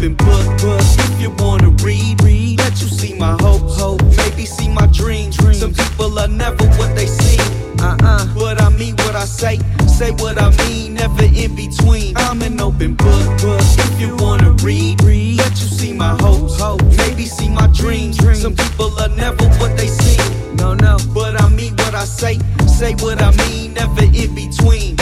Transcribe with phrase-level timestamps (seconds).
[0.00, 0.80] open book, book.
[0.80, 4.02] If you wanna read, read, let you see my hope, hope.
[4.16, 5.36] Maybe see my dreams.
[5.58, 7.40] Some people are never what they seem.
[7.78, 8.34] Uh-uh.
[8.34, 12.16] But I mean what I say, say what I mean, never in between.
[12.16, 13.60] I'm an open book, book.
[13.60, 16.82] If you wanna read, read, let you see my hopes, hope.
[16.96, 18.16] Maybe see my dreams.
[18.40, 20.56] Some people are never what they seem.
[20.56, 20.96] No, no.
[21.12, 24.96] But I mean what I say, say what I mean, never in between.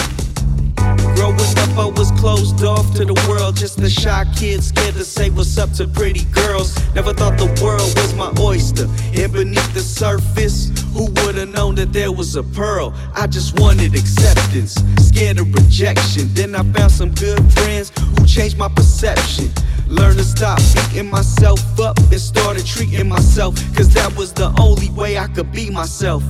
[1.19, 3.57] Growing up, I was closed off to the world.
[3.57, 6.79] Just a shy kid, scared to say what's up to pretty girls.
[6.95, 8.87] Never thought the world was my oyster.
[9.21, 12.95] And beneath the surface, who would've known that there was a pearl?
[13.17, 16.33] I just wanted acceptance, scared of rejection.
[16.35, 19.51] Then I found some good friends who changed my perception.
[19.89, 23.57] Learned to stop beating myself up and started treating myself.
[23.75, 26.23] Cause that was the only way I could be myself.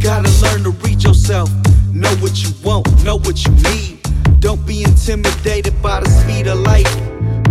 [0.00, 1.50] Gotta learn to read yourself.
[1.92, 3.95] Know what you want, know what you need.
[4.46, 6.86] Don't be intimidated by the speed of light.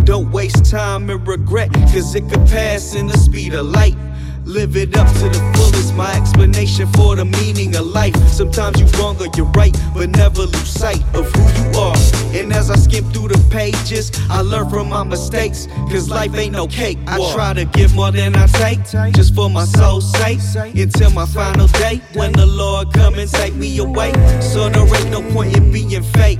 [0.05, 3.97] Don't waste time and regret, cause it could pass in the speed of light.
[4.45, 8.15] Live it up to the fullest, my explanation for the meaning of life.
[8.29, 11.97] Sometimes you're wrong or you're right, but never lose sight of who you are.
[12.33, 16.53] And as I skim through the pages, I learn from my mistakes, cause life ain't
[16.53, 16.97] no cake.
[17.07, 18.79] I try to give more than I take,
[19.13, 20.39] just for my soul's sake.
[20.73, 24.13] Until my final day, when the Lord come and take me away.
[24.39, 26.39] So there ain't no point in being fake.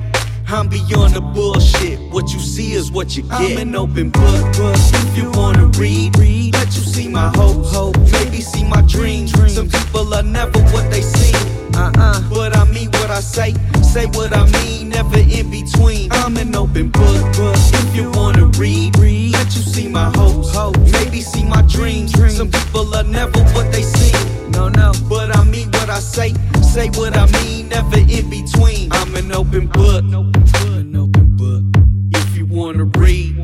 [0.55, 1.99] I'm beyond the bullshit.
[2.13, 3.33] What you see is what you get.
[3.33, 4.77] I'm an open book, book.
[4.77, 6.53] If you wanna read, read.
[6.53, 7.97] Let you see my hopes, hope.
[8.13, 9.33] Maybe see my dreams.
[9.53, 11.35] Some people are never what they seem.
[11.75, 12.21] Uh-uh.
[12.29, 16.09] But I mean what I say, say what I mean, never in between.
[16.13, 17.57] I'm an open book, book.
[17.57, 19.33] If you wanna read, read.
[19.33, 20.77] Let you see my hopes, hope.
[20.93, 22.13] Maybe see my dreams.
[22.33, 24.51] Some people are never what they seem.
[24.51, 24.93] No, no.
[25.09, 26.33] But I mean what I say,
[26.75, 28.91] say what I mean, never in between.
[28.91, 31.63] I'm an open book, an open book.
[32.11, 33.37] If you wanna read,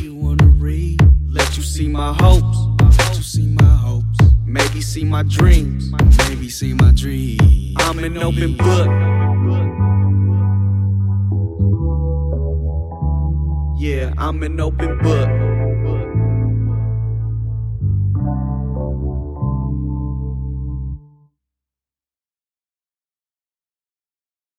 [0.00, 0.98] you wanna read,
[1.28, 2.58] let you see my hopes,
[2.98, 4.18] let you see my hopes.
[4.46, 5.92] Maybe see my dreams,
[6.26, 7.74] maybe see my dreams.
[7.80, 8.88] I'm an open book.
[13.78, 15.49] Yeah, I'm an open book.